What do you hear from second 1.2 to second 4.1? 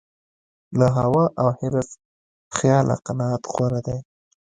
او حرص خیاله قناعت غوره دی.